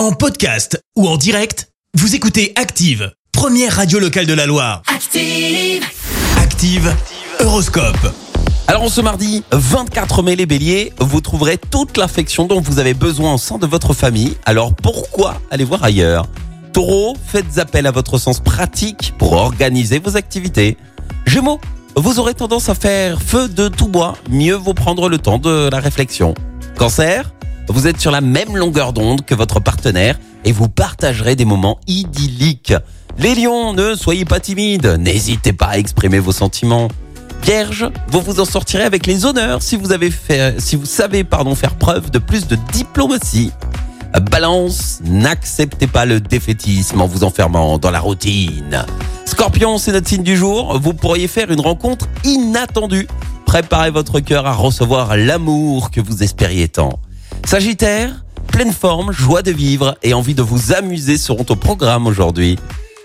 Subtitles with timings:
[0.00, 4.80] En podcast ou en direct, vous écoutez Active, première radio locale de la Loire.
[4.86, 5.84] Active.
[6.38, 6.96] Active,
[7.40, 8.14] Horoscope.
[8.66, 13.34] Alors, ce mardi 24 mai, les béliers, vous trouverez toute l'affection dont vous avez besoin
[13.34, 14.38] au sein de votre famille.
[14.46, 16.28] Alors, pourquoi aller voir ailleurs?
[16.72, 20.78] Taureau, faites appel à votre sens pratique pour organiser vos activités.
[21.26, 21.60] Gémeaux,
[21.94, 24.16] vous aurez tendance à faire feu de tout bois.
[24.30, 26.34] Mieux vaut prendre le temps de la réflexion.
[26.78, 27.34] Cancer,
[27.68, 31.78] vous êtes sur la même longueur d'onde que votre partenaire et vous partagerez des moments
[31.86, 32.74] idylliques.
[33.18, 36.88] Les lions, ne soyez pas timides, n'hésitez pas à exprimer vos sentiments.
[37.42, 41.24] Vierge, vous vous en sortirez avec les honneurs si vous avez fait, si vous savez,
[41.24, 43.52] pardon, faire preuve de plus de diplomatie.
[44.30, 48.84] Balance, n'acceptez pas le défaitisme en vous enfermant dans la routine.
[49.24, 50.78] Scorpion, c'est notre signe du jour.
[50.80, 53.06] Vous pourriez faire une rencontre inattendue.
[53.46, 57.00] Préparez votre cœur à recevoir l'amour que vous espériez tant.
[57.44, 62.58] Sagittaire, pleine forme, joie de vivre et envie de vous amuser seront au programme aujourd'hui.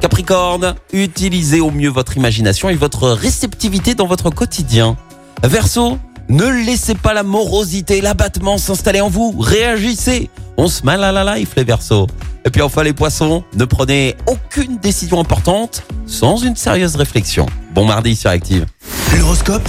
[0.00, 4.96] Capricorne, utilisez au mieux votre imagination et votre réceptivité dans votre quotidien.
[5.42, 9.34] Verseau, ne laissez pas la morosité l'abattement s'installer en vous.
[9.38, 10.30] Réagissez.
[10.56, 12.06] On se mal à la life, les Verseaux.
[12.44, 17.46] Et puis enfin, les poissons, ne prenez aucune décision importante sans une sérieuse réflexion.
[17.74, 18.66] Bon mardi sur Active.
[19.18, 19.68] L'horoscope